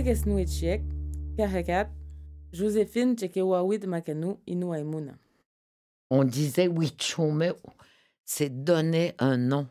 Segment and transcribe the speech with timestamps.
[0.00, 0.80] Kwekes nou etchek,
[1.36, 1.90] karekat,
[2.56, 3.84] Joséphine Tchekewawid.
[6.08, 7.52] On disait Wichome,
[8.24, 9.68] c'est donner un nom.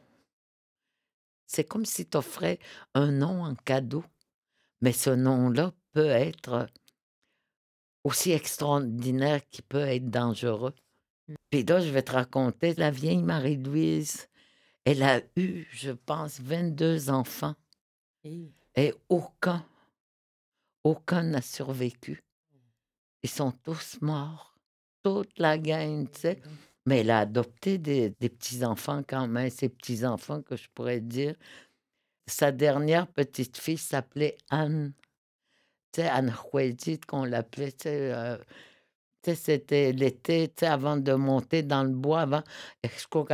[1.47, 2.59] C'est comme si tu offrais
[2.93, 4.03] un nom en cadeau,
[4.81, 6.67] mais ce nom-là peut être
[8.03, 10.75] aussi extraordinaire qu'il peut être dangereux.
[11.49, 14.29] Puis là, je vais te raconter, la vieille Marie-Louise,
[14.85, 17.55] elle a eu, je pense, 22 enfants
[18.23, 19.65] et aucun,
[20.83, 22.23] aucun n'a survécu.
[23.23, 24.55] Ils sont tous morts,
[25.03, 26.41] toute la gang, tu sais.
[26.85, 31.35] Mais elle a adopté des, des petits-enfants quand même, ces petits-enfants que je pourrais dire.
[32.27, 34.93] Sa dernière petite fille s'appelait Anne.
[35.91, 38.37] Tu sais, Anne Huedit, qu'on l'appelait, tu sais, euh,
[39.35, 42.43] c'était l'été, tu sais, avant de monter dans le bois, avant,
[42.83, 43.25] je crois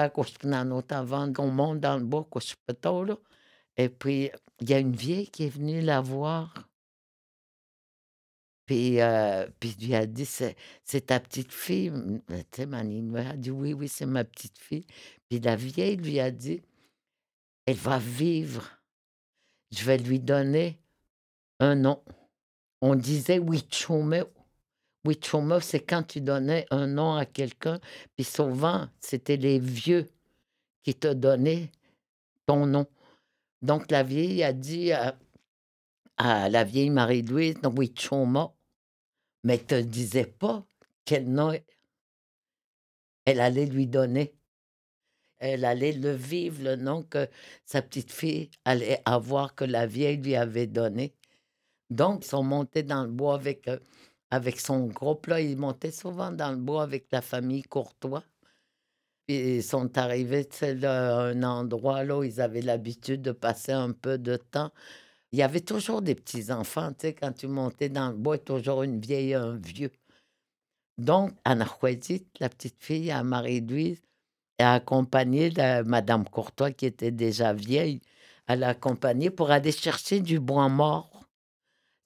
[0.90, 2.28] avant qu'on monte dans le bois.
[3.78, 6.54] Et puis, il y a une vieille qui est venue la voir.
[8.66, 10.56] Puis, euh, puis lui a dit, c'est,
[11.06, 11.88] ta petite fille?
[11.88, 14.86] M- Tu sais, Manine a dit, oui, oui, c'est ma petite fille.
[15.30, 16.62] Puis la vieille lui a dit,
[17.66, 18.70] elle va vivre.
[19.72, 20.80] Je vais lui donner
[21.60, 22.04] un nom.
[22.82, 24.26] On disait Wichome.
[25.06, 27.80] Wichome, c'est quand tu donnais un nom à quelqu'un.
[28.16, 30.08] Puis souvent, c'était les vieux
[30.84, 31.72] qui te donnaient
[32.46, 32.88] ton nom.
[33.62, 35.18] Donc la vieille a dit à,
[36.18, 38.55] la vieille Marie-Louise, non, Wichoma,
[39.46, 40.66] mais te disait pas
[41.06, 41.54] quel nom
[43.26, 44.36] elle allait lui donner.
[45.38, 47.28] Elle allait le vivre, le nom que
[47.64, 51.14] sa petite fille allait avoir, que la vieille lui avait donné.
[51.92, 53.78] Donc, ils sont montés dans le bois avec, euh,
[54.32, 55.28] avec son groupe.
[55.28, 58.24] Là, ils montaient souvent dans le bois avec la famille Courtois.
[59.28, 60.48] Ils sont arrivés
[60.84, 64.72] à un endroit là, où ils avaient l'habitude de passer un peu de temps.
[65.36, 66.94] Il y avait toujours des petits-enfants.
[66.94, 69.92] Tu sais, quand tu montais dans le bois, toujours une vieille un vieux.
[70.98, 74.02] Donc, Anna Huedit, la petite fille à Marie-Louise,
[74.60, 78.00] a accompagné la, Madame Courtois, qui était déjà vieille.
[78.48, 81.26] Elle a accompagné pour aller chercher du bois mort.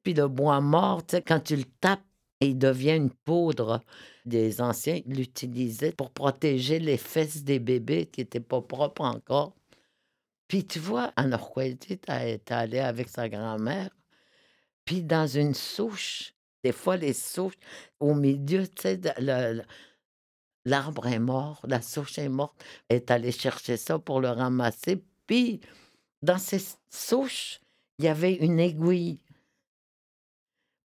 [0.02, 2.02] Puis le bois mort, tu sais, quand tu le tapes,
[2.42, 3.82] il devient une poudre.
[4.26, 9.54] Des anciens l'utilisaient pour protéger les fesses des bébés qui n'étaient pas propres encore.
[10.50, 13.92] Puis tu vois, Anna Huedit est allée avec sa grand-mère.
[14.84, 16.34] Puis dans une souche,
[16.64, 17.54] des fois les souches,
[18.00, 19.00] au milieu, tu sais,
[20.66, 22.62] l'arbre est mort, la souche est morte.
[22.90, 25.04] Est allée chercher ça pour le ramasser.
[25.28, 25.62] Puis
[26.24, 27.60] dans ces souches,
[28.00, 29.20] il y avait une aiguille.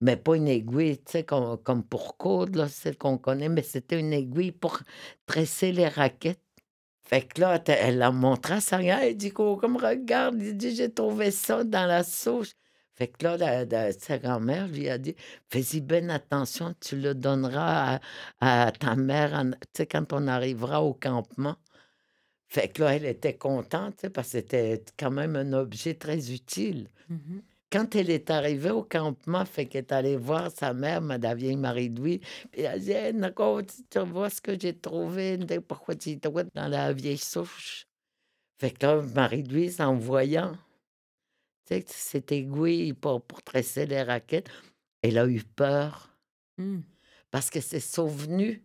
[0.02, 3.98] Mais pas une aiguille, tu sais, comme, pour coudre, là, celle qu'on connaît, mais c'était
[3.98, 4.80] une aiguille pour
[5.24, 6.43] tresser les raquettes.
[7.04, 10.92] Fait que là, elle a montré à sa elle dit, comme regarde, il dit, j'ai
[10.92, 12.52] trouvé ça dans la souche.
[12.94, 15.16] Fait que là, sa grand-mère lui a dit,
[15.50, 17.98] fais-y bien attention, tu le donneras
[18.40, 19.44] à, ta mère,
[19.90, 21.56] quand on arrivera au campement.
[22.46, 26.88] Fait que là, elle était contente, parce que c'était quand même un objet très utile.
[27.74, 31.34] Quand elle est arrivée au campement, fait qu'elle est allée voir sa mère, ma- la
[31.34, 32.20] vieille Marie-Louise,
[32.52, 33.12] puis elle a dit hey,
[33.90, 35.36] tu vois ce que j'ai trouvé
[35.66, 37.88] pourquoi tu te vois dans la vieille souche?
[38.60, 40.56] Fait que là, Marie-Louise, en voyant
[41.66, 44.50] tu sais, cette aiguille pour, pour tresser les raquettes,
[45.02, 46.16] elle a eu peur
[47.32, 48.64] parce que c'est souvenu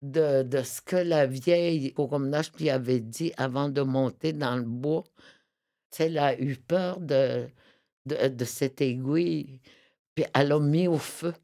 [0.00, 4.62] de, de ce que la vieille Couromnache lui avait dit avant de monter dans le
[4.62, 5.04] bois.
[5.90, 7.46] Tu sais, elle a eu peur de,
[8.06, 9.60] de, de cette aiguille.
[10.14, 11.34] Puis elle l'a mis au feu.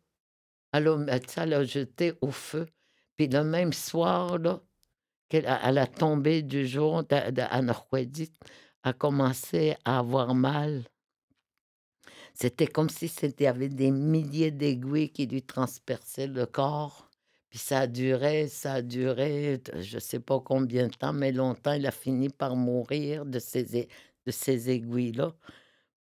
[0.73, 2.67] Elle l'a, l'a jeté au feu.
[3.17, 4.61] Puis le même soir, là,
[5.31, 7.03] elle a tombé du jour
[7.93, 8.33] Huedit,
[8.83, 10.85] a commencé à avoir mal.
[12.35, 17.09] C'était comme si c'était, avait des milliers d'aiguilles qui lui transperçaient le corps.
[17.51, 21.33] Puis ça a duré, ça a duré, je ne sais pas combien de temps, mais
[21.33, 25.35] longtemps, il a fini par mourir de ces, de ces aiguilles-là.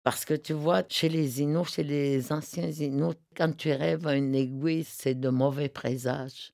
[0.04, 4.14] Parce que tu vois, chez les Inuits, chez les anciens Inuits, quand tu rêves à
[4.16, 6.52] une aiguille, c'est de mauvais présages.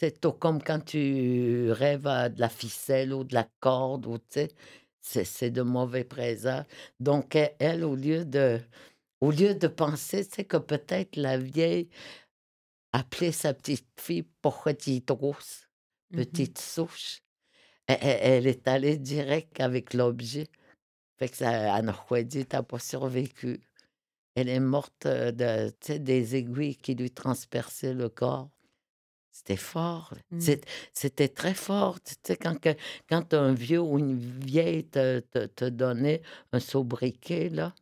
[0.00, 4.18] C'est tout comme quand tu rêves à de la ficelle ou de la corde, ou
[4.18, 4.48] tu sais,
[5.00, 6.66] c'est c'est de mauvais présages.
[7.00, 8.60] Donc, elle, au lieu de,
[9.20, 11.88] au lieu de penser, tu sais, que peut-être la vieille
[12.92, 15.68] appelait sa petite fille petite rousse,
[16.12, 17.22] petite souche,
[17.88, 20.48] elle, elle- elle est allée direct avec l'objet.
[21.20, 23.60] Fait que ça, Anna Huedit n'a pas survécu.
[24.34, 28.48] Elle est morte euh, de, des aiguilles qui lui transperçaient le corps.
[29.30, 30.14] C'était fort.
[30.30, 30.40] Mm.
[30.40, 30.64] C'est-
[30.94, 32.00] C'était très fort.
[32.02, 32.74] Tu sais, quand, que-
[33.08, 36.22] quand un vieux ou une vieille te, te, te donnait
[36.52, 37.74] un sobriquet, là,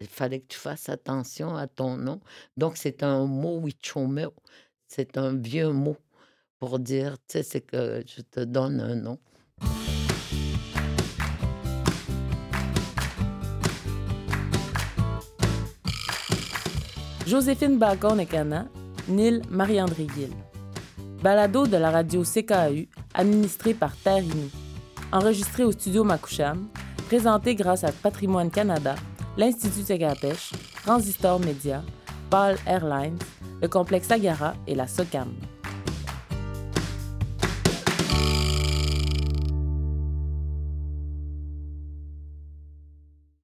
[0.00, 2.20] Il fallait que tu fasses attention à ton nom.
[2.56, 4.34] Donc, c'est un mot wichomeo.
[4.88, 5.96] C'est un vieux mot
[6.58, 9.18] pour dire, tu sais, c'est que je te donne un nom.
[17.32, 18.66] Joséphine Bacon-Ekana,
[19.08, 20.34] Nil Marie-André Gill.
[21.22, 22.84] Balado de la radio CKAU,
[23.14, 24.22] administré par Terre.
[25.12, 26.68] Enregistré au studio Makoucham,
[27.06, 28.96] présenté grâce à Patrimoine Canada,
[29.38, 30.52] l'Institut Tegapèche,
[30.84, 31.82] Transistor Média,
[32.30, 33.18] Ball Airlines,
[33.62, 35.32] le complexe Agara et la SOCAM.